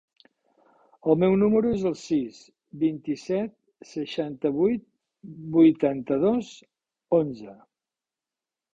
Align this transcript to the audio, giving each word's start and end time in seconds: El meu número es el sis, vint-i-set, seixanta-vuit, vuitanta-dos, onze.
El 1.13 1.19
meu 1.23 1.35
número 1.41 1.73
es 1.79 1.83
el 1.89 1.97
sis, 2.03 2.39
vint-i-set, 2.85 3.55
seixanta-vuit, 3.91 4.85
vuitanta-dos, 5.59 6.53
onze. 7.23 7.59